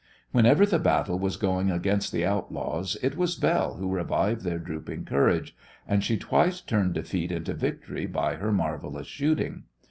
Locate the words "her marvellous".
8.37-9.05